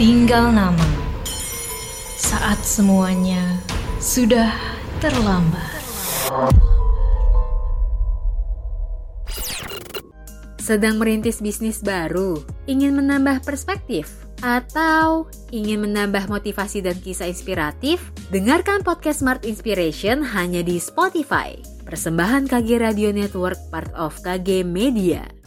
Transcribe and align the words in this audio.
tinggal 0.00 0.48
nama. 0.48 0.88
Saat 2.16 2.64
semuanya 2.64 3.60
sudah 4.00 4.48
terlambat. 4.96 5.76
Sedang 10.56 10.96
merintis 10.96 11.44
bisnis 11.44 11.84
baru, 11.84 12.40
ingin 12.64 12.96
menambah 12.96 13.44
perspektif, 13.44 14.08
atau 14.40 15.28
ingin 15.52 15.84
menambah 15.84 16.32
motivasi 16.32 16.80
dan 16.80 16.96
kisah 16.96 17.28
inspiratif? 17.28 18.00
Dengarkan 18.32 18.80
podcast 18.80 19.20
Smart 19.20 19.44
Inspiration 19.44 20.24
hanya 20.24 20.64
di 20.64 20.80
Spotify. 20.80 21.60
Persembahan 21.84 22.48
KG 22.48 22.80
Radio 22.80 23.12
Network 23.12 23.60
part 23.68 23.92
of 23.92 24.16
KG 24.24 24.64
Media. 24.64 25.39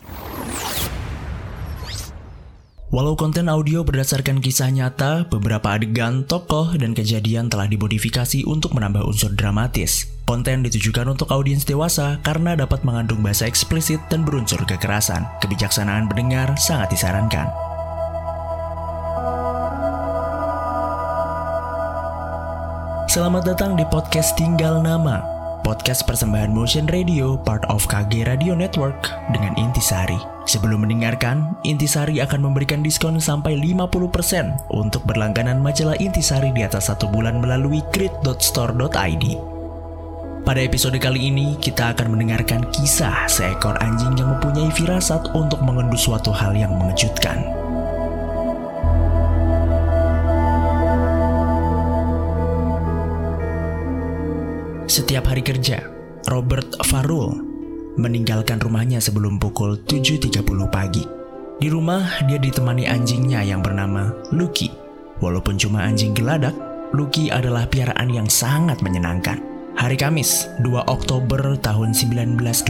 Walau 2.93 3.18
konten 3.18 3.50
audio 3.50 3.82
berdasarkan 3.82 4.38
kisah 4.38 4.70
nyata, 4.70 5.25
beberapa 5.25 5.74
adegan, 5.74 6.29
tokoh, 6.29 6.78
dan 6.78 6.93
kejadian 6.93 7.50
telah 7.50 7.66
dimodifikasi 7.66 8.46
untuk 8.46 8.78
menambah 8.78 9.02
unsur 9.02 9.33
dramatis. 9.33 10.06
Konten 10.29 10.61
ditujukan 10.61 11.10
untuk 11.10 11.33
audiens 11.33 11.66
dewasa 11.66 12.21
karena 12.21 12.54
dapat 12.54 12.86
mengandung 12.86 13.25
bahasa 13.25 13.50
eksplisit 13.50 13.97
dan 14.14 14.21
berunsur 14.21 14.61
kekerasan. 14.61 15.25
Kebijaksanaan 15.42 16.06
pendengar 16.06 16.54
sangat 16.54 16.93
disarankan. 16.93 17.50
Selamat 23.10 23.57
datang 23.57 23.74
di 23.74 23.89
podcast 23.89 24.38
Tinggal 24.38 24.86
Nama, 24.86 25.32
podcast 25.64 26.04
persembahan 26.04 26.52
Motion 26.52 26.86
Radio, 26.92 27.40
part 27.40 27.64
of 27.72 27.88
KG 27.88 28.28
Radio 28.28 28.52
Network 28.52 29.08
dengan 29.32 29.56
Intisari. 29.56 30.20
Sebelum 30.44 30.84
mendengarkan, 30.84 31.56
Intisari 31.64 32.20
akan 32.20 32.52
memberikan 32.52 32.84
diskon 32.84 33.17
sampai 33.17 33.56
50% 33.56 34.67
untuk 34.75 35.08
berlangganan 35.08 35.64
majalah 35.64 35.95
Intisari 36.03 36.52
di 36.52 36.67
atas 36.67 36.92
satu 36.92 37.08
bulan 37.08 37.39
melalui 37.39 37.80
grid.store.id. 37.95 39.25
Pada 40.44 40.59
episode 40.59 41.00
kali 41.00 41.31
ini, 41.31 41.55
kita 41.55 41.95
akan 41.95 42.11
mendengarkan 42.11 42.67
kisah 42.75 43.23
seekor 43.31 43.80
anjing 43.80 44.20
yang 44.20 44.36
mempunyai 44.36 44.67
firasat 44.75 45.31
untuk 45.31 45.64
mengendus 45.64 46.03
suatu 46.03 46.36
hal 46.36 46.52
yang 46.52 46.75
mengejutkan. 46.75 47.62
Setiap 54.94 55.25
hari 55.25 55.41
kerja, 55.41 55.89
Robert 56.30 56.77
Farul 56.86 57.33
meninggalkan 57.97 58.61
rumahnya 58.61 59.02
sebelum 59.02 59.41
pukul 59.41 59.81
7.30 59.89 60.45
pagi. 60.69 61.02
Di 61.58 61.66
rumah, 61.66 62.22
dia 62.30 62.38
ditemani 62.38 62.86
anjingnya 62.86 63.41
yang 63.41 63.66
bernama 63.66 64.14
Lucky. 64.30 64.69
Walaupun 65.17 65.58
cuma 65.58 65.81
anjing 65.81 66.14
geladak, 66.14 66.53
Lucky 66.94 67.33
adalah 67.33 67.66
piaraan 67.66 68.05
yang 68.14 68.30
sangat 68.30 68.86
menyenangkan. 68.86 69.41
Hari 69.73 69.97
Kamis, 69.97 70.45
2 70.61 70.86
Oktober 70.86 71.58
tahun 71.58 71.97
1986. 71.97 72.69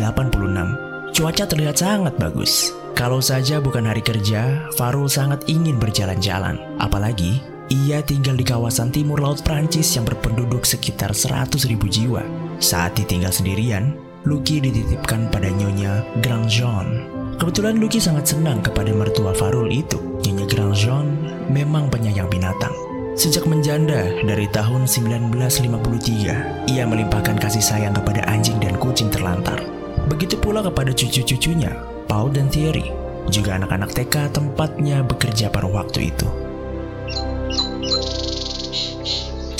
Cuaca 1.11 1.44
terlihat 1.44 1.75
sangat 1.75 2.16
bagus. 2.16 2.71
Kalau 2.95 3.19
saja 3.19 3.59
bukan 3.59 3.83
hari 3.83 3.99
kerja, 3.99 4.71
Farul 4.79 5.11
sangat 5.11 5.44
ingin 5.51 5.75
berjalan-jalan. 5.75 6.55
Apalagi, 6.79 7.44
ia 7.73 8.05
tinggal 8.05 8.38
di 8.38 8.45
kawasan 8.45 8.93
timur 8.93 9.17
laut 9.17 9.41
Prancis 9.41 9.97
yang 9.97 10.05
berpenduduk 10.05 10.61
sekitar 10.61 11.09
100 11.09 11.57
ribu 11.66 11.89
jiwa. 11.89 12.21
Saat 12.61 13.02
ditinggal 13.02 13.33
sendirian, 13.33 13.97
Lucky 14.29 14.61
dititipkan 14.61 15.27
pada 15.33 15.49
Nyonya 15.49 16.05
Grandjean. 16.21 17.09
Kebetulan 17.41 17.81
Lucky 17.81 17.97
sangat 17.97 18.29
senang 18.29 18.61
kepada 18.61 18.94
mertua 18.94 19.33
Farul 19.33 19.73
itu. 19.73 19.97
Nyonya 20.21 20.45
Grandjean 20.47 21.07
memang 21.49 21.89
penyayang 21.89 22.29
binatang. 22.29 22.71
Sejak 23.17 23.45
menjanda 23.45 24.09
dari 24.25 24.45
tahun 24.49 24.85
1953, 24.85 26.69
ia 26.69 26.84
melimpahkan 26.85 27.38
kasih 27.38 27.61
sayang 27.61 27.94
kepada 27.94 28.25
anjing 28.29 28.57
dan 28.57 28.78
kucing 28.78 29.09
terlantar. 29.09 29.61
Begitu 30.09 30.38
pula 30.38 30.66
kepada 30.66 30.90
cucu-cucunya, 30.94 31.73
Paul 32.09 32.34
dan 32.34 32.50
Thierry, 32.50 32.90
juga 33.29 33.57
anak-anak 33.57 33.94
TK 33.94 34.34
tempatnya 34.34 35.05
bekerja 35.05 35.53
pada 35.53 35.69
waktu 35.69 36.09
itu. 36.09 36.53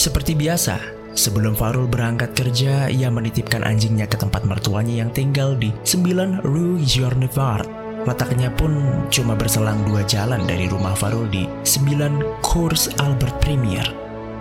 Seperti 0.04 0.36
biasa, 0.36 1.00
Sebelum 1.14 1.54
Farul 1.54 1.86
berangkat 1.86 2.34
kerja, 2.34 2.90
ia 2.90 3.06
menitipkan 3.14 3.62
anjingnya 3.62 4.10
ke 4.10 4.18
tempat 4.18 4.42
mertuanya 4.50 5.06
yang 5.06 5.14
tinggal 5.14 5.54
di 5.54 5.70
9 5.86 6.42
Rue 6.42 6.82
Journevard. 6.82 7.70
Letaknya 8.10 8.50
pun 8.50 8.74
cuma 9.14 9.38
berselang 9.38 9.78
dua 9.86 10.02
jalan 10.10 10.42
dari 10.50 10.66
rumah 10.66 10.98
Farul 10.98 11.30
di 11.30 11.46
9 11.62 12.42
Cours 12.42 12.90
Albert 12.98 13.38
Premier. 13.46 13.86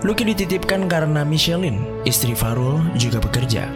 Lucky 0.00 0.32
dititipkan 0.32 0.88
karena 0.88 1.28
Micheline, 1.28 1.84
istri 2.08 2.32
Farul, 2.32 2.80
juga 2.96 3.20
bekerja. 3.20 3.68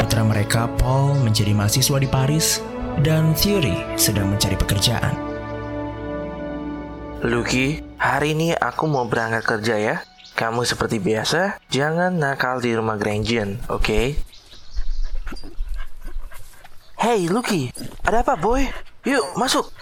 Putra 0.00 0.24
mereka, 0.24 0.66
Paul, 0.80 1.20
menjadi 1.20 1.52
mahasiswa 1.52 2.00
di 2.00 2.08
Paris, 2.08 2.58
dan 3.04 3.36
Thierry 3.36 3.76
sedang 4.00 4.32
mencari 4.32 4.56
pekerjaan. 4.56 5.12
Lucky, 7.20 7.84
hari 8.00 8.32
ini 8.32 8.56
aku 8.56 8.88
mau 8.88 9.04
berangkat 9.04 9.44
kerja 9.44 9.76
ya. 9.76 9.96
Kamu 10.38 10.62
seperti 10.64 11.02
biasa, 11.02 11.60
jangan 11.68 12.16
nakal 12.16 12.62
di 12.62 12.72
rumah 12.72 12.96
Grandjean, 12.96 13.60
oke? 13.68 13.82
Okay? 13.82 14.06
Hey, 17.00 17.32
Lucky, 17.32 17.72
ada 18.04 18.20
apa, 18.20 18.36
boy? 18.36 18.68
Yuk, 19.08 19.24
masuk. 19.40 19.72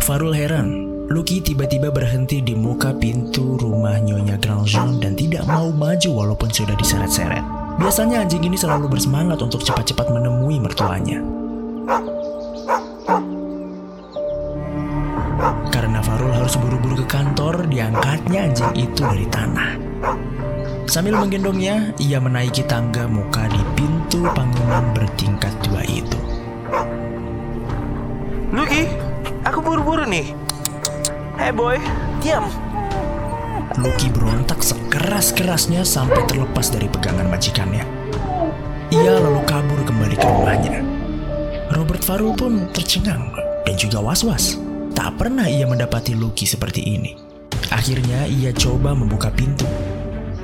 Farul 0.00 0.32
heran. 0.32 0.84
Lucky 1.12 1.44
tiba-tiba 1.44 1.92
berhenti 1.92 2.40
di 2.40 2.56
muka 2.56 2.96
pintu 2.96 3.60
rumah 3.60 4.00
Nyonya 4.00 4.40
Grandjean 4.40 4.96
dan 5.04 5.12
tidak 5.12 5.44
mau 5.44 5.68
maju 5.68 6.10
walaupun 6.24 6.48
sudah 6.48 6.72
diseret-seret. 6.80 7.44
Biasanya 7.76 8.24
anjing 8.24 8.40
ini 8.48 8.56
selalu 8.56 8.88
bersemangat 8.88 9.36
untuk 9.44 9.60
cepat-cepat 9.60 10.08
menemui 10.08 10.56
mertuanya. 10.56 11.20
Harus 16.44 16.60
buru-buru 16.60 17.00
ke 17.00 17.08
kantor, 17.08 17.64
diangkatnya 17.72 18.52
anjing 18.52 18.68
itu 18.76 19.00
dari 19.00 19.24
tanah. 19.32 19.80
Sambil 20.84 21.16
menggendongnya, 21.16 21.96
ia 21.96 22.20
menaiki 22.20 22.60
tangga 22.68 23.08
muka 23.08 23.48
di 23.48 23.64
pintu 23.72 24.20
bangunan 24.28 24.84
bertingkat 24.92 25.56
dua 25.64 25.80
itu. 25.88 26.20
Lucky, 28.52 28.92
aku 29.48 29.64
buru-buru 29.64 30.04
nih. 30.04 30.36
Hey 31.40 31.48
boy, 31.48 31.80
diam. 32.20 32.44
Lucky 33.80 34.12
berontak 34.12 34.60
sekeras-kerasnya 34.60 35.80
sampai 35.80 36.28
terlepas 36.28 36.68
dari 36.68 36.92
pegangan 36.92 37.24
majikannya. 37.24 37.88
Ia 38.92 39.16
lalu 39.16 39.40
kabur 39.48 39.80
kembali 39.80 40.16
ke 40.20 40.26
rumahnya. 40.28 40.84
Robert 41.72 42.04
Farul 42.04 42.36
pun 42.36 42.68
tercengang 42.76 43.32
dan 43.64 43.74
juga 43.80 44.04
was-was. 44.04 44.60
Tak 44.94 45.18
pernah 45.18 45.50
ia 45.50 45.66
mendapati 45.66 46.14
Lucky 46.14 46.46
seperti 46.46 46.86
ini. 46.86 47.12
Akhirnya 47.74 48.30
ia 48.30 48.54
coba 48.54 48.94
membuka 48.94 49.28
pintu. 49.34 49.66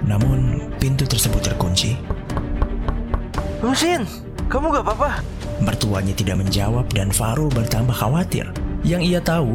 Namun 0.05 0.71
pintu 0.83 1.07
tersebut 1.07 1.41
terkunci. 1.41 1.95
Lusin, 3.63 4.05
kamu 4.51 4.75
gak 4.75 4.85
apa-apa? 4.85 5.11
Mertuanya 5.61 6.17
tidak 6.17 6.41
menjawab 6.41 6.89
dan 6.91 7.13
Farul 7.15 7.53
bertambah 7.53 7.93
khawatir. 7.93 8.49
Yang 8.83 9.03
ia 9.07 9.21
tahu, 9.21 9.55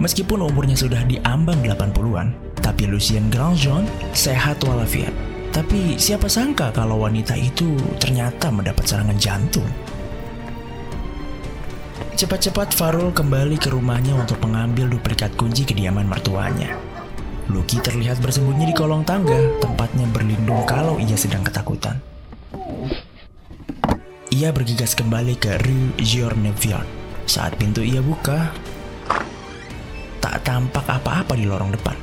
meskipun 0.00 0.40
umurnya 0.42 0.74
sudah 0.74 1.04
diambang 1.04 1.60
80-an, 1.62 2.32
tapi 2.64 2.88
Lucien 2.88 3.28
Grandjean 3.28 3.84
sehat 4.16 4.64
walafiat. 4.64 5.12
Tapi 5.54 5.94
siapa 6.00 6.26
sangka 6.26 6.74
kalau 6.74 7.06
wanita 7.06 7.38
itu 7.38 7.78
ternyata 8.02 8.50
mendapat 8.50 8.82
serangan 8.90 9.14
jantung. 9.20 9.68
Cepat-cepat 12.14 12.78
Farul 12.78 13.10
kembali 13.10 13.58
ke 13.58 13.74
rumahnya 13.74 14.14
untuk 14.14 14.38
mengambil 14.46 14.86
duplikat 14.86 15.34
kunci 15.34 15.66
kediaman 15.66 16.06
mertuanya. 16.06 16.78
Lucky 17.50 17.82
terlihat 17.82 18.22
bersembunyi 18.22 18.70
di 18.70 18.74
kolong 18.78 19.02
tangga, 19.02 19.34
tempatnya 19.58 20.06
berlindung 20.14 20.62
kalau 20.62 21.02
ia 21.02 21.18
sedang 21.18 21.42
ketakutan. 21.42 21.98
Ia 24.30 24.54
bergegas 24.54 24.94
kembali 24.94 25.34
ke 25.42 25.58
Rue 25.66 25.90
Journeviard. 25.98 26.86
Saat 27.26 27.58
pintu 27.58 27.82
ia 27.82 27.98
buka, 27.98 28.54
tak 30.22 30.46
tampak 30.46 30.86
apa-apa 30.86 31.34
di 31.34 31.50
lorong 31.50 31.74
depan. 31.74 31.98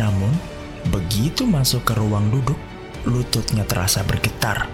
Namun, 0.00 0.32
begitu 0.88 1.44
masuk 1.44 1.84
ke 1.84 1.92
ruang 2.00 2.32
duduk, 2.32 2.56
lututnya 3.04 3.68
terasa 3.68 4.00
bergetar. 4.08 4.72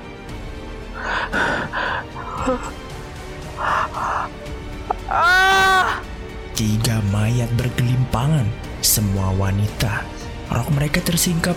Ah! 5.09 6.05
Tiga 6.53 7.01
mayat 7.09 7.49
bergelimpangan, 7.57 8.45
semua 8.85 9.33
wanita. 9.33 10.05
Rok 10.53 10.69
mereka 10.77 11.01
tersingkap 11.01 11.57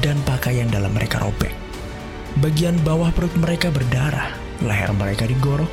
dan 0.00 0.16
pakaian 0.24 0.68
dalam 0.72 0.96
mereka 0.96 1.20
robek. 1.20 1.52
Bagian 2.40 2.76
bawah 2.84 3.12
perut 3.12 3.32
mereka 3.36 3.68
berdarah, 3.68 4.32
leher 4.64 4.92
mereka 4.96 5.28
digorok. 5.28 5.68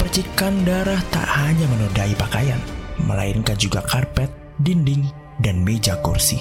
Percikan 0.00 0.64
darah 0.64 1.00
tak 1.12 1.28
hanya 1.28 1.68
menodai 1.68 2.16
pakaian, 2.16 2.60
melainkan 3.04 3.56
juga 3.56 3.84
karpet, 3.84 4.32
dinding, 4.60 5.04
dan 5.40 5.60
meja 5.60 6.00
kursi. 6.00 6.40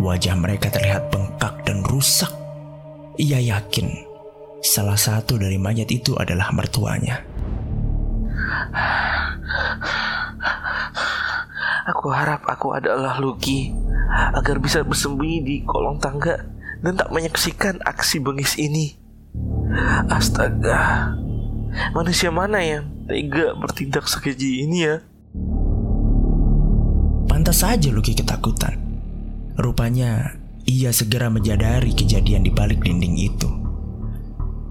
Wajah 0.00 0.36
mereka 0.36 0.72
terlihat 0.72 1.12
bengkak 1.12 1.60
dan 1.68 1.84
rusak. 1.84 2.32
Ia 3.20 3.36
yakin 3.36 4.10
salah 4.64 4.96
satu 4.96 5.36
dari 5.36 5.60
mayat 5.60 5.88
itu 5.92 6.16
adalah 6.16 6.48
mertuanya. 6.52 7.20
Aku 11.90 12.12
harap 12.12 12.46
aku 12.46 12.76
adalah 12.76 13.18
Lucky 13.18 13.74
agar 14.10 14.62
bisa 14.62 14.86
bersembunyi 14.86 15.38
di 15.42 15.56
kolong 15.66 15.98
tangga 15.98 16.46
dan 16.80 16.96
tak 16.96 17.10
menyaksikan 17.12 17.82
aksi 17.82 18.22
bengis 18.22 18.56
ini. 18.56 18.96
Astaga, 20.10 21.14
manusia 21.94 22.32
mana 22.34 22.62
yang 22.62 22.90
tega 23.06 23.54
bertindak 23.58 24.06
sekeji 24.06 24.66
ini 24.66 24.78
ya? 24.86 24.96
Pantas 27.30 27.62
saja 27.62 27.88
Lucky 27.94 28.16
ketakutan. 28.16 28.76
Rupanya 29.60 30.34
ia 30.66 30.90
segera 30.94 31.28
menyadari 31.28 31.94
kejadian 31.94 32.46
di 32.46 32.52
balik 32.52 32.82
dinding 32.82 33.16
itu. 33.18 33.69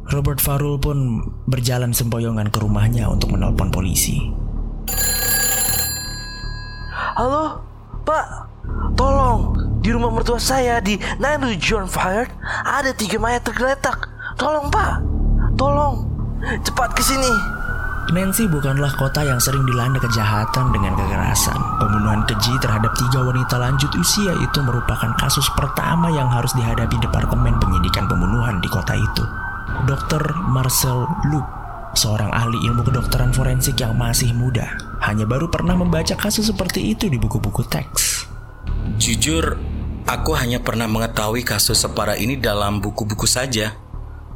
Robert 0.10 0.42
Farul 0.42 0.82
pun 0.82 1.22
berjalan 1.46 1.94
sempoyongan 1.94 2.50
ke 2.50 2.58
rumahnya 2.58 3.06
untuk 3.06 3.30
menelpon 3.30 3.70
polisi. 3.70 4.34
Halo, 7.14 7.62
Pak, 8.02 8.26
tolong 8.98 9.54
di 9.86 9.94
rumah 9.94 10.10
mertua 10.10 10.42
saya 10.42 10.82
di 10.82 10.98
Nine 11.22 11.62
John 11.62 11.86
Fire 11.86 12.26
ada 12.66 12.90
tiga 12.98 13.22
mayat 13.22 13.46
tergeletak. 13.46 14.10
Tolong 14.34 14.74
Pak, 14.74 14.94
tolong 15.54 16.10
cepat 16.66 16.90
ke 16.98 17.06
sini. 17.06 17.30
Nancy 18.10 18.50
bukanlah 18.50 18.90
kota 18.98 19.22
yang 19.22 19.38
sering 19.38 19.62
dilanda 19.70 20.02
kejahatan 20.02 20.74
dengan 20.74 20.98
kekerasan. 20.98 21.62
Pembunuhan 21.78 22.26
keji 22.26 22.58
terhadap 22.58 22.90
tiga 22.98 23.22
wanita 23.22 23.62
lanjut 23.62 23.94
usia 23.94 24.34
itu 24.34 24.60
merupakan 24.66 25.14
kasus 25.22 25.46
pertama 25.54 26.10
yang 26.10 26.26
harus 26.26 26.50
dihadapi 26.58 26.98
Departemen 26.98 27.62
Penyidikan 27.62 28.10
Pembunuhan 28.10 28.58
di 28.58 28.70
kota 28.74 28.98
itu. 28.98 29.49
Dr. 29.88 30.22
Marcel 30.52 31.08
Luke, 31.32 31.50
seorang 31.96 32.30
ahli 32.30 32.60
ilmu 32.68 32.86
kedokteran 32.86 33.32
forensik 33.32 33.80
yang 33.80 33.96
masih 33.96 34.36
muda, 34.36 34.76
hanya 35.02 35.24
baru 35.24 35.48
pernah 35.48 35.74
membaca 35.74 36.14
kasus 36.14 36.52
seperti 36.52 36.94
itu 36.94 37.08
di 37.08 37.16
buku-buku 37.16 37.66
teks. 37.66 38.28
Jujur, 39.00 39.56
aku 40.06 40.36
hanya 40.36 40.60
pernah 40.60 40.86
mengetahui 40.86 41.48
kasus 41.48 41.80
separah 41.80 42.20
ini 42.20 42.36
dalam 42.36 42.84
buku-buku 42.84 43.26
saja. 43.26 43.74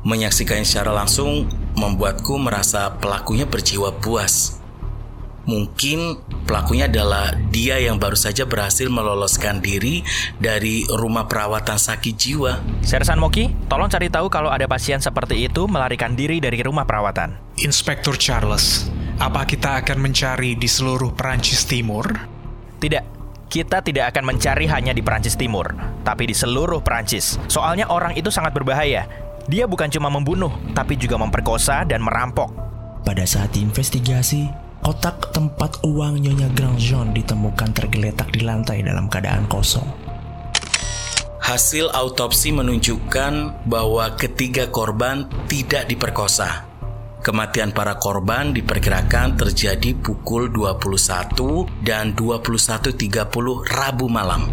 Menyaksikannya 0.03 0.67
secara 0.67 0.95
langsung 0.95 1.47
membuatku 1.75 2.35
merasa 2.39 2.91
pelakunya 2.99 3.43
berjiwa 3.43 3.91
puas. 3.99 4.62
Mungkin 5.43 6.23
pelakunya 6.47 6.87
adalah 6.87 7.35
dia 7.51 7.75
yang 7.75 7.99
baru 7.99 8.15
saja 8.15 8.47
berhasil 8.47 8.87
meloloskan 8.87 9.59
diri 9.59 9.99
dari 10.39 10.87
rumah 10.87 11.27
perawatan 11.27 11.75
sakit 11.75 12.15
jiwa. 12.15 12.53
Sersan 12.79 13.19
Moki, 13.19 13.51
tolong 13.67 13.91
cari 13.91 14.07
tahu 14.07 14.31
kalau 14.31 14.47
ada 14.47 14.65
pasien 14.71 15.03
seperti 15.03 15.43
itu 15.43 15.67
melarikan 15.67 16.15
diri 16.15 16.39
dari 16.39 16.63
rumah 16.63 16.87
perawatan. 16.87 17.59
Inspektur 17.59 18.15
Charles, 18.15 18.87
apa 19.19 19.43
kita 19.43 19.83
akan 19.83 19.99
mencari 19.99 20.55
di 20.55 20.69
seluruh 20.71 21.11
Perancis 21.11 21.67
Timur? 21.67 22.07
Tidak, 22.79 23.03
kita 23.51 23.83
tidak 23.83 24.15
akan 24.15 24.35
mencari 24.35 24.65
hanya 24.71 24.95
di 24.95 25.03
Perancis 25.03 25.35
Timur, 25.35 25.75
tapi 26.07 26.31
di 26.31 26.35
seluruh 26.35 26.79
Perancis. 26.79 27.35
Soalnya 27.51 27.91
orang 27.91 28.15
itu 28.15 28.31
sangat 28.31 28.55
berbahaya 28.55 29.23
dia 29.43 29.67
bukan 29.67 29.91
cuma 29.91 30.07
membunuh, 30.07 30.55
tapi 30.71 30.95
juga 30.95 31.19
memperkosa 31.19 31.83
dan 31.83 31.99
merampok. 31.99 32.47
Pada 33.03 33.27
saat 33.27 33.51
investigasi, 33.59 34.47
kotak 34.83 35.31
tempat 35.31 35.79
uang 35.87 36.19
Nyonya 36.19 36.51
Grandjean 36.51 37.15
ditemukan 37.15 37.71
tergeletak 37.71 38.35
di 38.35 38.43
lantai 38.43 38.83
dalam 38.83 39.07
keadaan 39.07 39.47
kosong. 39.47 39.87
Hasil 41.39 41.91
autopsi 41.91 42.51
menunjukkan 42.51 43.63
bahwa 43.67 44.15
ketiga 44.19 44.67
korban 44.67 45.27
tidak 45.47 45.87
diperkosa. 45.87 46.67
Kematian 47.23 47.71
para 47.71 47.95
korban 47.95 48.51
diperkirakan 48.51 49.39
terjadi 49.39 49.95
pukul 49.95 50.51
21 50.51 51.83
dan 51.83 52.11
21.30 52.19 52.99
Rabu 53.71 54.11
malam. 54.11 54.51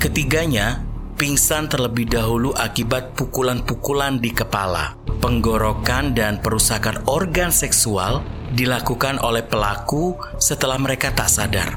Ketiganya 0.00 0.89
pingsan 1.20 1.68
terlebih 1.68 2.08
dahulu 2.08 2.56
akibat 2.56 3.12
pukulan-pukulan 3.12 4.16
di 4.16 4.32
kepala. 4.32 4.96
Penggorokan 5.20 6.16
dan 6.16 6.40
perusakan 6.40 7.04
organ 7.12 7.52
seksual 7.52 8.24
dilakukan 8.56 9.20
oleh 9.20 9.44
pelaku 9.44 10.16
setelah 10.40 10.80
mereka 10.80 11.12
tak 11.12 11.28
sadar. 11.28 11.76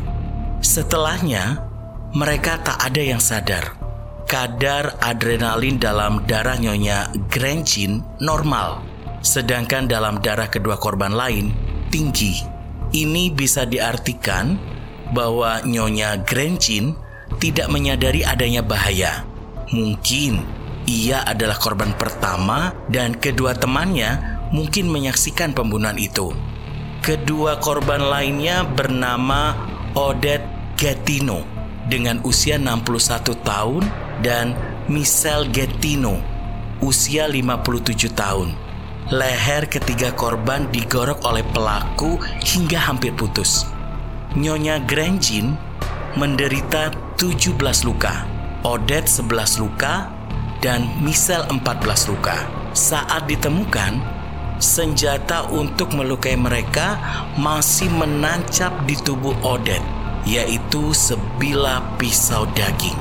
Setelahnya, 0.63 1.59
mereka 2.15 2.63
tak 2.63 2.79
ada 2.87 3.03
yang 3.03 3.19
sadar. 3.19 3.75
Kadar 4.31 4.95
adrenalin 5.03 5.75
dalam 5.75 6.23
darah 6.23 6.55
Nyonya 6.55 7.11
Grencin 7.27 7.99
normal, 8.23 8.79
sedangkan 9.19 9.91
dalam 9.91 10.23
darah 10.23 10.47
kedua 10.47 10.79
korban 10.79 11.11
lain 11.11 11.51
tinggi. 11.91 12.39
Ini 12.95 13.35
bisa 13.35 13.67
diartikan 13.67 14.55
bahwa 15.11 15.59
Nyonya 15.67 16.23
Grencin 16.23 16.95
tidak 17.43 17.67
menyadari 17.67 18.23
adanya 18.23 18.63
bahaya 18.63 19.32
Mungkin 19.73 20.45
ia 20.85 21.25
adalah 21.25 21.57
korban 21.57 21.97
pertama 21.97 22.77
dan 22.93 23.17
kedua 23.17 23.57
temannya 23.57 24.21
mungkin 24.53 24.85
menyaksikan 24.85 25.57
pembunuhan 25.57 25.97
itu. 25.97 26.29
Kedua 27.01 27.57
korban 27.57 28.05
lainnya 28.05 28.61
bernama 28.69 29.57
Odette 29.97 30.77
Gettino 30.77 31.41
dengan 31.89 32.21
usia 32.21 32.61
61 32.61 33.33
tahun 33.41 33.83
dan 34.21 34.53
Michelle 34.85 35.49
Gettino 35.49 36.21
usia 36.85 37.25
57 37.25 38.13
tahun. 38.13 38.53
Leher 39.09 39.65
ketiga 39.65 40.13
korban 40.13 40.69
digorok 40.69 41.25
oleh 41.25 41.41
pelaku 41.49 42.21
hingga 42.45 42.77
hampir 42.77 43.09
putus. 43.17 43.65
Nyonya 44.37 44.85
Granjin 44.85 45.57
menderita 46.13 46.93
17 47.17 47.57
luka 47.89 48.32
Odette 48.63 49.12
11 49.12 49.60
luka, 49.60 50.07
dan 50.63 50.88
Michelle 51.04 51.44
14 51.51 52.07
luka. 52.07 52.48
Saat 52.71 53.27
ditemukan, 53.27 54.00
senjata 54.56 55.51
untuk 55.51 55.92
melukai 55.92 56.39
mereka 56.39 56.95
masih 57.36 57.92
menancap 57.92 58.72
di 58.88 58.96
tubuh 59.03 59.36
Odette, 59.43 59.84
yaitu 60.24 60.96
sebilah 60.96 61.84
pisau 62.00 62.48
daging. 62.55 62.96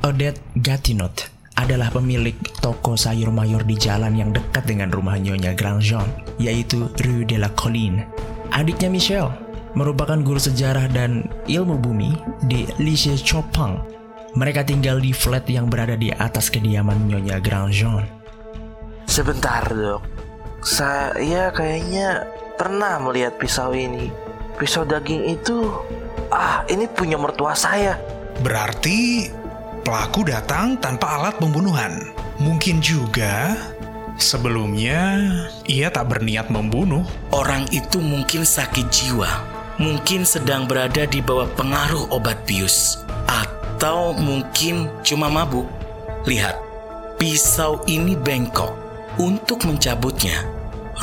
Odette 0.00 0.40
Gatinot 0.56 1.28
adalah 1.60 1.92
pemilik 1.92 2.34
toko 2.64 2.96
sayur 2.96 3.28
mayur 3.28 3.60
di 3.60 3.76
jalan 3.76 4.16
yang 4.16 4.32
dekat 4.32 4.64
dengan 4.64 4.88
rumah 4.88 5.20
Nyonya 5.20 5.52
Grandjean, 5.52 6.08
yaitu 6.40 6.88
Rue 7.04 7.28
de 7.28 7.36
la 7.36 7.52
Colline. 7.52 8.08
Adiknya 8.56 8.88
Michelle 8.88 9.41
merupakan 9.72 10.20
guru 10.20 10.40
sejarah 10.40 10.88
dan 10.92 11.28
ilmu 11.48 11.80
bumi 11.80 12.12
di 12.44 12.68
Lycée 12.76 13.16
Chopin. 13.16 13.80
Mereka 14.32 14.64
tinggal 14.64 14.96
di 15.00 15.12
flat 15.12 15.44
yang 15.48 15.68
berada 15.68 15.92
di 15.92 16.08
atas 16.08 16.48
kediaman 16.48 17.04
Nyonya 17.04 17.36
Grandjean. 17.36 18.08
Sebentar 19.04 19.68
dok, 19.68 20.00
saya 20.64 21.52
kayaknya 21.52 22.24
pernah 22.56 22.96
melihat 22.96 23.36
pisau 23.36 23.76
ini. 23.76 24.08
Pisau 24.56 24.88
daging 24.88 25.36
itu, 25.36 25.68
ah 26.32 26.64
ini 26.72 26.88
punya 26.88 27.20
mertua 27.20 27.52
saya. 27.52 28.00
Berarti 28.40 29.28
pelaku 29.84 30.24
datang 30.24 30.80
tanpa 30.80 31.20
alat 31.20 31.36
pembunuhan. 31.36 32.08
Mungkin 32.40 32.80
juga 32.80 33.52
sebelumnya 34.16 35.20
ia 35.68 35.92
tak 35.92 36.08
berniat 36.08 36.48
membunuh. 36.48 37.04
Orang 37.36 37.68
itu 37.68 38.00
mungkin 38.00 38.48
sakit 38.48 38.88
jiwa 38.88 39.61
mungkin 39.82 40.22
sedang 40.22 40.70
berada 40.70 41.02
di 41.10 41.18
bawah 41.18 41.50
pengaruh 41.58 42.06
obat 42.14 42.38
bius, 42.46 43.02
atau 43.26 44.14
mungkin 44.14 44.86
cuma 45.02 45.26
mabuk. 45.26 45.66
Lihat, 46.22 46.54
pisau 47.18 47.82
ini 47.90 48.14
bengkok. 48.14 48.78
Untuk 49.18 49.68
mencabutnya, 49.68 50.46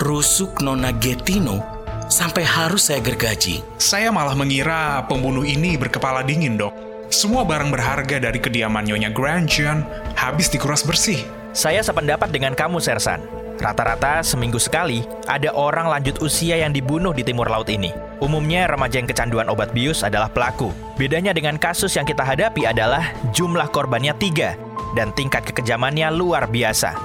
rusuk 0.01 0.65
Nona 0.65 0.89
Getino 0.95 1.61
sampai 2.09 2.41
harus 2.41 2.89
saya 2.89 3.03
gergaji. 3.03 3.61
Saya 3.77 4.09
malah 4.09 4.33
mengira 4.33 5.05
pembunuh 5.05 5.45
ini 5.45 5.77
berkepala 5.77 6.25
dingin, 6.25 6.57
dok. 6.57 6.73
Semua 7.13 7.45
barang 7.45 7.69
berharga 7.69 8.17
dari 8.17 8.41
kediaman 8.41 8.89
Nyonya 8.89 9.13
Grandjean 9.13 9.85
habis 10.17 10.49
dikuras 10.49 10.81
bersih. 10.81 11.21
Saya 11.53 11.85
sependapat 11.85 12.33
dengan 12.33 12.57
kamu, 12.57 12.81
Sersan. 12.81 13.21
Rata-rata 13.59 14.25
seminggu 14.25 14.57
sekali 14.57 15.05
ada 15.27 15.51
orang 15.53 15.85
lanjut 15.91 16.17
usia 16.23 16.57
yang 16.57 16.71
dibunuh 16.73 17.11
di 17.13 17.21
timur 17.21 17.45
laut 17.45 17.67
ini. 17.69 18.08
Umumnya 18.19 18.67
remaja 18.67 18.99
yang 18.99 19.07
kecanduan 19.07 19.47
obat 19.47 19.71
bius 19.71 20.03
adalah 20.03 20.27
pelaku. 20.27 20.75
Bedanya 20.99 21.31
dengan 21.31 21.55
kasus 21.55 21.95
yang 21.95 22.03
kita 22.03 22.19
hadapi 22.19 22.67
adalah 22.67 23.15
jumlah 23.31 23.71
korbannya 23.71 24.11
tiga 24.19 24.59
dan 24.91 25.15
tingkat 25.15 25.47
kekejamannya 25.47 26.11
luar 26.11 26.51
biasa. 26.51 26.99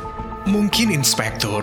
Mungkin 0.51 0.91
inspektur 0.91 1.63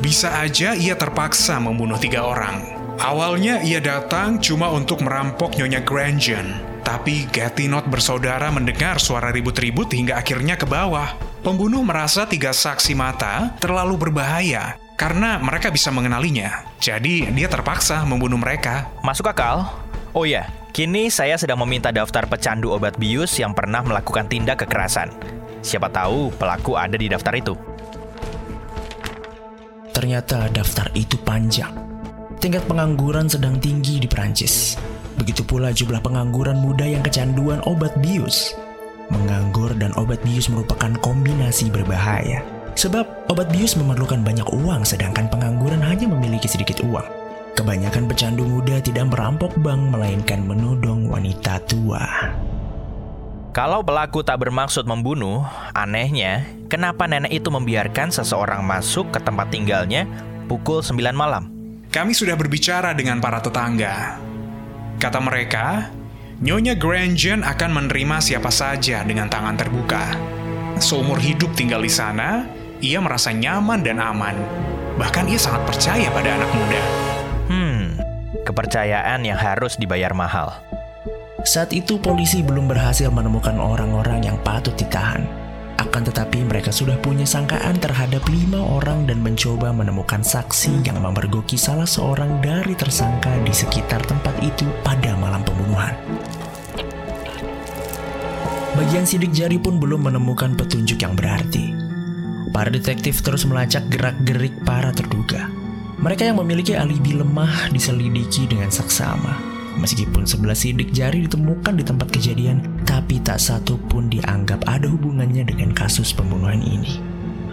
bisa 0.00 0.32
aja 0.40 0.72
ia 0.72 0.96
terpaksa 0.96 1.60
membunuh 1.60 2.00
tiga 2.00 2.24
orang. 2.24 2.64
Awalnya 2.96 3.60
ia 3.60 3.84
datang 3.84 4.40
cuma 4.40 4.72
untuk 4.72 5.04
merampok 5.04 5.60
Nyonya 5.60 5.84
Grangen. 5.84 6.80
Tapi 6.80 7.28
Gatinot 7.28 7.84
bersaudara 7.84 8.48
mendengar 8.48 8.96
suara 8.96 9.28
ribut-ribut 9.28 9.92
hingga 9.92 10.16
akhirnya 10.16 10.56
ke 10.56 10.64
bawah. 10.64 11.20
Pembunuh 11.44 11.84
merasa 11.84 12.24
tiga 12.24 12.56
saksi 12.56 12.96
mata 12.96 13.52
terlalu 13.60 14.08
berbahaya 14.08 14.80
karena 15.00 15.40
mereka 15.40 15.72
bisa 15.72 15.88
mengenalinya. 15.88 16.68
Jadi 16.76 17.32
dia 17.32 17.48
terpaksa 17.48 18.04
membunuh 18.04 18.36
mereka. 18.36 18.92
Masuk 19.00 19.32
akal? 19.32 19.64
Oh 20.12 20.28
ya, 20.28 20.44
kini 20.76 21.08
saya 21.08 21.40
sedang 21.40 21.56
meminta 21.64 21.88
daftar 21.88 22.28
pecandu 22.28 22.68
obat 22.76 23.00
bius 23.00 23.40
yang 23.40 23.56
pernah 23.56 23.80
melakukan 23.80 24.28
tindak 24.28 24.60
kekerasan. 24.60 25.08
Siapa 25.64 25.88
tahu 25.88 26.28
pelaku 26.36 26.76
ada 26.76 27.00
di 27.00 27.08
daftar 27.08 27.32
itu. 27.32 27.56
Ternyata 29.96 30.52
daftar 30.52 30.92
itu 30.92 31.16
panjang. 31.24 31.72
Tingkat 32.36 32.68
pengangguran 32.68 33.24
sedang 33.24 33.56
tinggi 33.56 34.04
di 34.04 34.08
Perancis. 34.08 34.76
Begitu 35.16 35.48
pula 35.48 35.72
jumlah 35.72 36.04
pengangguran 36.04 36.60
muda 36.60 36.84
yang 36.84 37.00
kecanduan 37.00 37.64
obat 37.64 37.96
bius. 38.04 38.52
Menganggur 39.08 39.72
dan 39.80 39.96
obat 39.96 40.20
bius 40.24 40.52
merupakan 40.52 40.92
kombinasi 41.00 41.72
berbahaya. 41.72 42.59
Sebab 42.78 43.30
obat 43.30 43.50
bius 43.50 43.74
memerlukan 43.74 44.22
banyak 44.22 44.46
uang 44.50 44.86
sedangkan 44.86 45.26
pengangguran 45.30 45.82
hanya 45.82 46.06
memiliki 46.06 46.46
sedikit 46.46 46.82
uang. 46.86 47.06
Kebanyakan 47.58 48.06
pecandu 48.06 48.46
muda 48.46 48.78
tidak 48.78 49.10
merampok 49.10 49.52
bank 49.60 49.90
melainkan 49.90 50.46
menodong 50.46 51.10
wanita 51.10 51.60
tua. 51.66 52.02
Kalau 53.50 53.82
pelaku 53.82 54.22
tak 54.22 54.38
bermaksud 54.46 54.86
membunuh, 54.86 55.42
anehnya, 55.74 56.46
kenapa 56.70 57.10
nenek 57.10 57.42
itu 57.42 57.50
membiarkan 57.50 58.14
seseorang 58.14 58.62
masuk 58.62 59.10
ke 59.10 59.18
tempat 59.18 59.50
tinggalnya 59.50 60.06
pukul 60.46 60.86
9 60.86 60.94
malam? 61.10 61.50
Kami 61.90 62.14
sudah 62.14 62.38
berbicara 62.38 62.94
dengan 62.94 63.18
para 63.18 63.42
tetangga. 63.42 64.22
Kata 65.02 65.18
mereka, 65.18 65.90
Nyonya 66.40 66.78
Grangen 66.78 67.42
akan 67.42 67.70
menerima 67.74 68.16
siapa 68.22 68.48
saja 68.48 69.02
dengan 69.02 69.26
tangan 69.26 69.58
terbuka. 69.58 70.39
Seumur 70.80 71.20
hidup 71.20 71.52
tinggal 71.52 71.84
di 71.84 71.92
sana, 71.92 72.48
ia 72.80 72.96
merasa 73.04 73.36
nyaman 73.36 73.84
dan 73.84 74.00
aman. 74.00 74.32
Bahkan 74.96 75.28
ia 75.28 75.36
sangat 75.36 75.68
percaya 75.68 76.08
pada 76.08 76.40
anak 76.40 76.50
muda. 76.56 76.82
Hmm, 77.52 77.84
kepercayaan 78.48 79.20
yang 79.20 79.36
harus 79.36 79.76
dibayar 79.76 80.16
mahal. 80.16 80.56
Saat 81.44 81.76
itu 81.76 82.00
polisi 82.00 82.40
belum 82.40 82.64
berhasil 82.64 83.12
menemukan 83.12 83.60
orang-orang 83.60 84.24
yang 84.24 84.40
patut 84.40 84.72
ditahan. 84.72 85.28
Akan 85.76 86.00
tetapi 86.00 86.48
mereka 86.48 86.72
sudah 86.72 86.96
punya 87.04 87.28
sangkaan 87.28 87.76
terhadap 87.76 88.24
lima 88.32 88.64
orang 88.64 89.04
dan 89.04 89.20
mencoba 89.20 89.76
menemukan 89.76 90.24
saksi 90.24 90.80
yang 90.84 90.96
memergoki 91.00 91.60
salah 91.60 91.88
seorang 91.88 92.40
dari 92.40 92.72
tersangka 92.72 93.32
di 93.44 93.52
sekitar 93.52 94.00
tempat 94.08 94.32
itu 94.40 94.64
pada 94.80 95.12
malam 95.20 95.44
pembunuhan. 95.44 95.92
Bagian 98.80 99.04
sidik 99.04 99.36
jari 99.36 99.60
pun 99.60 99.76
belum 99.76 100.08
menemukan 100.08 100.56
petunjuk 100.56 101.04
yang 101.04 101.12
berarti. 101.12 101.68
Para 102.48 102.72
detektif 102.72 103.20
terus 103.20 103.44
melacak 103.44 103.84
gerak-gerik 103.92 104.56
para 104.64 104.88
terduga. 104.88 105.52
Mereka 106.00 106.24
yang 106.24 106.40
memiliki 106.40 106.72
alibi 106.72 107.12
lemah 107.12 107.68
diselidiki 107.76 108.48
dengan 108.48 108.72
saksama. 108.72 109.36
Meskipun 109.76 110.24
sebelah 110.24 110.56
sidik 110.56 110.96
jari 110.96 111.28
ditemukan 111.28 111.76
di 111.76 111.84
tempat 111.84 112.08
kejadian, 112.08 112.64
tapi 112.88 113.20
tak 113.20 113.36
satu 113.36 113.76
pun 113.84 114.08
dianggap 114.08 114.64
ada 114.64 114.88
hubungannya 114.88 115.44
dengan 115.44 115.76
kasus 115.76 116.16
pembunuhan 116.16 116.64
ini. 116.64 117.04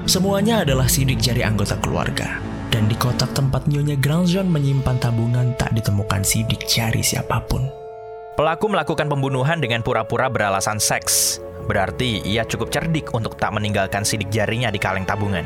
Semuanya 0.08 0.64
adalah 0.64 0.88
sidik 0.88 1.20
jari 1.20 1.44
anggota 1.44 1.76
keluarga. 1.84 2.40
Dan 2.72 2.88
di 2.88 2.96
kotak 2.96 3.36
tempat 3.36 3.68
Nyonya 3.68 4.00
Grandjean 4.00 4.48
menyimpan 4.48 4.96
tabungan 4.96 5.60
tak 5.60 5.76
ditemukan 5.76 6.24
sidik 6.24 6.64
jari 6.72 7.04
siapa 7.04 7.44
pun. 7.52 7.87
Pelaku 8.38 8.70
melakukan 8.70 9.10
pembunuhan 9.10 9.58
dengan 9.58 9.82
pura-pura 9.82 10.30
beralasan 10.30 10.78
seks. 10.78 11.42
Berarti 11.66 12.22
ia 12.22 12.46
cukup 12.46 12.70
cerdik 12.70 13.10
untuk 13.18 13.34
tak 13.34 13.50
meninggalkan 13.50 14.06
sidik 14.06 14.30
jarinya 14.30 14.70
di 14.70 14.78
kaleng 14.78 15.10
tabungan. 15.10 15.42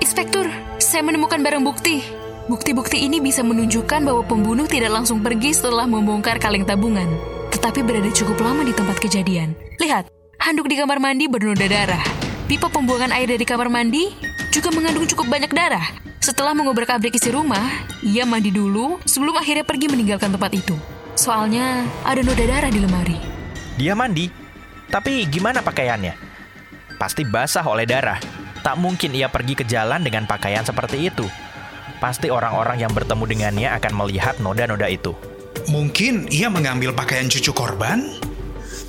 Inspektur, 0.00 0.48
saya 0.80 1.04
menemukan 1.04 1.44
barang 1.44 1.60
bukti. 1.60 2.00
Bukti-bukti 2.48 3.04
ini 3.04 3.20
bisa 3.20 3.44
menunjukkan 3.44 4.08
bahwa 4.08 4.24
pembunuh 4.24 4.64
tidak 4.64 4.96
langsung 4.96 5.20
pergi 5.20 5.52
setelah 5.52 5.84
membongkar 5.84 6.40
kaleng 6.40 6.64
tabungan, 6.64 7.20
tetapi 7.52 7.84
berada 7.84 8.08
cukup 8.08 8.40
lama 8.40 8.64
di 8.64 8.72
tempat 8.72 8.96
kejadian. 8.96 9.52
Lihat, 9.76 10.08
handuk 10.40 10.72
di 10.72 10.80
kamar 10.80 10.96
mandi 10.96 11.28
bernoda 11.28 11.68
darah. 11.68 12.00
Pipa 12.48 12.72
pembuangan 12.72 13.12
air 13.12 13.28
dari 13.28 13.44
kamar 13.44 13.68
mandi 13.68 14.08
juga 14.48 14.72
mengandung 14.72 15.04
cukup 15.04 15.28
banyak 15.28 15.52
darah. 15.52 15.84
Setelah 16.24 16.56
mengobrak-abrik 16.56 17.12
isi 17.12 17.28
rumah, 17.28 17.84
ia 18.00 18.24
mandi 18.24 18.48
dulu 18.48 19.04
sebelum 19.04 19.36
akhirnya 19.36 19.68
pergi 19.68 19.92
meninggalkan 19.92 20.32
tempat 20.32 20.56
itu. 20.56 20.95
Soalnya 21.16 21.88
ada 22.04 22.20
noda 22.22 22.44
darah 22.46 22.70
di 22.70 22.78
lemari. 22.78 23.18
Dia 23.80 23.96
mandi, 23.96 24.30
tapi 24.92 25.26
gimana 25.26 25.64
pakaiannya? 25.64 26.14
Pasti 27.00 27.26
basah 27.26 27.66
oleh 27.66 27.88
darah. 27.88 28.20
Tak 28.62 28.78
mungkin 28.78 29.16
ia 29.16 29.26
pergi 29.32 29.58
ke 29.58 29.64
jalan 29.66 30.04
dengan 30.04 30.28
pakaian 30.28 30.62
seperti 30.62 31.10
itu 31.10 31.26
pasti 31.98 32.28
orang-orang 32.28 32.84
yang 32.84 32.92
bertemu 32.92 33.24
dengannya 33.24 33.68
akan 33.80 33.92
melihat 33.96 34.36
noda-noda 34.40 34.86
itu. 34.88 35.16
Mungkin 35.66 36.30
ia 36.30 36.46
mengambil 36.52 36.94
pakaian 36.94 37.26
cucu 37.26 37.50
korban? 37.50 38.06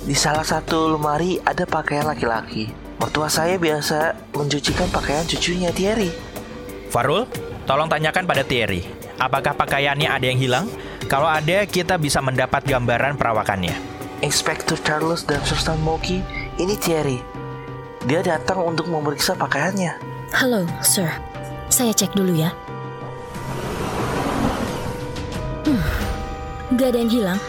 Di 0.04 0.14
salah 0.14 0.44
satu 0.46 0.94
lemari 0.94 1.40
ada 1.42 1.66
pakaian 1.66 2.06
laki-laki. 2.06 2.70
Mertua 2.98 3.30
saya 3.30 3.58
biasa 3.58 4.30
mencucikan 4.34 4.90
pakaian 4.90 5.26
cucunya 5.26 5.70
Thierry. 5.74 6.10
Farul, 6.88 7.26
tolong 7.66 7.90
tanyakan 7.90 8.24
pada 8.26 8.42
Thierry, 8.42 8.86
apakah 9.20 9.54
pakaiannya 9.54 10.08
ada 10.08 10.26
yang 10.26 10.38
hilang? 10.40 10.66
Kalau 11.08 11.24
ada, 11.24 11.64
kita 11.64 11.96
bisa 11.96 12.20
mendapat 12.20 12.68
gambaran 12.68 13.16
perawakannya. 13.16 13.72
Inspektur 14.20 14.76
Charles 14.84 15.24
dan 15.24 15.40
Sersan 15.40 15.80
Moki, 15.80 16.20
ini 16.60 16.76
Thierry. 16.76 17.24
Dia 18.04 18.20
datang 18.20 18.60
untuk 18.60 18.92
memeriksa 18.92 19.32
pakaiannya. 19.32 19.96
Halo, 20.36 20.68
sir. 20.84 21.08
Saya 21.72 21.96
cek 21.96 22.12
dulu 22.12 22.36
ya. 22.36 22.52
Hmm, 25.64 25.80
gak 26.76 26.92
ada 26.92 26.98
yang 27.00 27.08
hilang. 27.08 27.40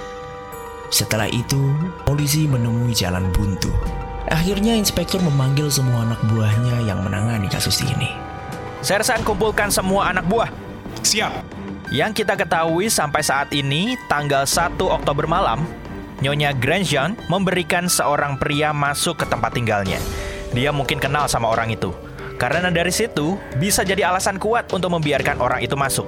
Setelah 0.88 1.28
itu, 1.28 1.76
polisi 2.08 2.48
menemui 2.48 2.96
jalan 2.96 3.28
buntu. 3.36 3.76
Akhirnya 4.32 4.72
inspektur 4.72 5.20
memanggil 5.20 5.68
semua 5.68 6.08
anak 6.08 6.24
buahnya 6.32 6.88
yang 6.88 7.04
menangani 7.04 7.52
kasus 7.52 7.84
ini. 7.84 8.08
Sersan 8.80 9.20
kumpulkan 9.28 9.68
semua 9.68 10.16
anak 10.16 10.24
buah. 10.32 10.48
Siap. 11.04 11.59
Yang 11.90 12.22
kita 12.22 12.38
ketahui 12.38 12.86
sampai 12.86 13.26
saat 13.26 13.50
ini, 13.50 13.98
tanggal 14.06 14.46
1 14.46 14.78
Oktober 14.78 15.26
malam, 15.26 15.66
Nyonya 16.22 16.54
Grandjean 16.54 17.18
memberikan 17.26 17.90
seorang 17.90 18.38
pria 18.38 18.70
masuk 18.70 19.18
ke 19.18 19.26
tempat 19.26 19.58
tinggalnya. 19.58 19.98
Dia 20.54 20.70
mungkin 20.70 21.02
kenal 21.02 21.26
sama 21.26 21.50
orang 21.50 21.74
itu. 21.74 21.90
Karena 22.38 22.70
dari 22.70 22.94
situ, 22.94 23.42
bisa 23.58 23.82
jadi 23.82 24.06
alasan 24.06 24.38
kuat 24.38 24.70
untuk 24.70 24.94
membiarkan 25.02 25.42
orang 25.42 25.66
itu 25.66 25.74
masuk. 25.74 26.06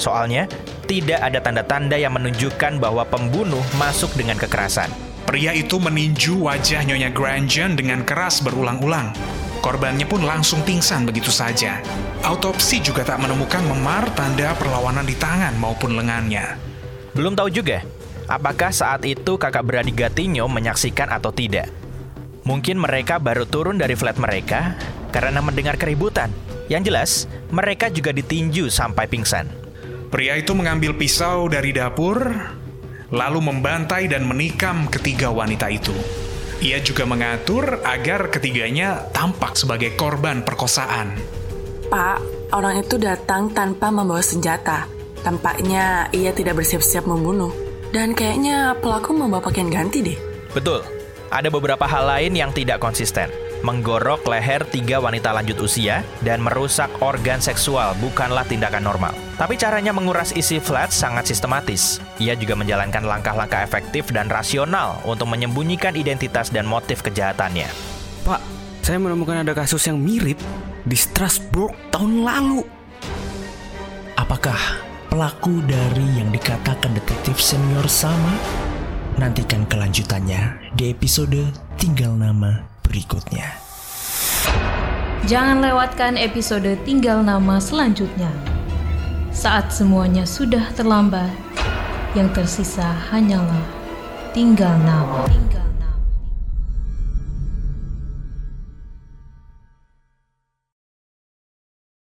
Soalnya, 0.00 0.48
tidak 0.88 1.20
ada 1.20 1.36
tanda-tanda 1.44 2.00
yang 2.00 2.16
menunjukkan 2.16 2.80
bahwa 2.80 3.04
pembunuh 3.04 3.60
masuk 3.76 4.16
dengan 4.16 4.40
kekerasan. 4.40 4.88
Pria 5.28 5.52
itu 5.52 5.76
meninju 5.76 6.48
wajah 6.48 6.80
Nyonya 6.80 7.12
Grangen 7.12 7.76
dengan 7.76 8.08
keras 8.08 8.40
berulang-ulang. 8.40 9.12
Korbannya 9.60 10.08
pun 10.08 10.24
langsung 10.24 10.64
pingsan 10.64 11.04
begitu 11.04 11.28
saja. 11.28 11.84
Autopsi 12.24 12.80
juga 12.80 13.04
tak 13.04 13.20
menemukan 13.20 13.60
memar 13.68 14.08
tanda 14.16 14.56
perlawanan 14.56 15.04
di 15.04 15.12
tangan 15.12 15.52
maupun 15.60 16.00
lengannya. 16.00 16.56
Belum 17.12 17.36
tahu 17.36 17.52
juga, 17.52 17.84
apakah 18.24 18.72
saat 18.72 19.04
itu 19.04 19.36
kakak 19.36 19.64
beradik 19.68 20.00
Gatinho 20.00 20.48
menyaksikan 20.48 21.12
atau 21.12 21.28
tidak. 21.28 21.68
Mungkin 22.48 22.80
mereka 22.80 23.20
baru 23.20 23.44
turun 23.44 23.76
dari 23.76 23.92
flat 23.92 24.16
mereka 24.16 24.80
karena 25.12 25.44
mendengar 25.44 25.76
keributan. 25.76 26.32
Yang 26.72 26.82
jelas, 26.88 27.10
mereka 27.52 27.92
juga 27.92 28.16
ditinju 28.16 28.72
sampai 28.72 29.10
pingsan. 29.10 29.44
Pria 30.08 30.40
itu 30.40 30.56
mengambil 30.56 30.96
pisau 30.96 31.50
dari 31.52 31.74
dapur, 31.76 32.16
lalu 33.12 33.40
membantai 33.42 34.08
dan 34.08 34.24
menikam 34.24 34.88
ketiga 34.88 35.28
wanita 35.28 35.68
itu. 35.68 35.92
Ia 36.60 36.78
juga 36.84 37.08
mengatur 37.08 37.80
agar 37.82 38.28
ketiganya 38.28 39.08
tampak 39.16 39.56
sebagai 39.56 39.96
korban 39.96 40.44
perkosaan. 40.44 41.16
Pak, 41.88 42.18
orang 42.52 42.84
itu 42.84 43.00
datang 43.00 43.48
tanpa 43.50 43.88
membawa 43.88 44.20
senjata. 44.20 44.84
Tampaknya 45.24 46.12
ia 46.12 46.36
tidak 46.36 46.60
bersiap-siap 46.60 47.08
membunuh. 47.08 47.50
Dan 47.90 48.12
kayaknya 48.12 48.76
pelaku 48.78 49.16
membawa 49.16 49.40
pakaian 49.40 49.72
ganti 49.72 50.04
deh. 50.04 50.18
Betul, 50.52 50.84
ada 51.32 51.48
beberapa 51.48 51.88
hal 51.88 52.06
lain 52.06 52.36
yang 52.36 52.52
tidak 52.52 52.78
konsisten 52.78 53.32
menggorok 53.60 54.24
leher 54.24 54.64
tiga 54.68 55.00
wanita 55.00 55.32
lanjut 55.36 55.60
usia, 55.60 56.00
dan 56.24 56.40
merusak 56.40 56.88
organ 57.04 57.40
seksual 57.40 57.92
bukanlah 58.00 58.44
tindakan 58.48 58.84
normal. 58.84 59.12
Tapi 59.40 59.56
caranya 59.56 59.96
menguras 59.96 60.36
isi 60.36 60.60
flat 60.60 60.92
sangat 60.92 61.24
sistematis. 61.24 61.96
Ia 62.20 62.36
juga 62.36 62.52
menjalankan 62.60 63.08
langkah-langkah 63.08 63.64
efektif 63.64 64.12
dan 64.12 64.28
rasional 64.28 65.00
untuk 65.08 65.32
menyembunyikan 65.32 65.96
identitas 65.96 66.52
dan 66.52 66.68
motif 66.68 67.00
kejahatannya. 67.00 67.72
Pak, 68.28 68.36
saya 68.84 69.00
menemukan 69.00 69.40
ada 69.40 69.56
kasus 69.56 69.80
yang 69.88 69.96
mirip 69.96 70.36
di 70.84 70.92
Strasbourg 70.92 71.72
tahun 71.88 72.20
lalu. 72.20 72.68
Apakah 74.20 74.60
pelaku 75.08 75.64
dari 75.64 76.20
yang 76.20 76.28
dikatakan 76.28 76.92
detektif 76.92 77.40
senior 77.40 77.88
sama? 77.88 78.36
Nantikan 79.16 79.64
kelanjutannya 79.64 80.68
di 80.76 80.92
episode 80.92 81.48
Tinggal 81.80 82.12
Nama 82.12 82.60
berikutnya. 82.84 83.56
Jangan 85.24 85.64
lewatkan 85.64 86.20
episode 86.20 86.76
Tinggal 86.84 87.24
Nama 87.24 87.56
selanjutnya. 87.56 88.49
Saat 89.30 89.70
semuanya 89.70 90.26
sudah 90.26 90.74
terlambat, 90.74 91.30
yang 92.18 92.26
tersisa 92.34 92.90
hanyalah 93.14 93.62
tinggal 94.34 94.74
nama. 94.82 95.22